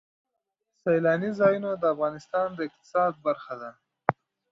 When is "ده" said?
3.61-3.71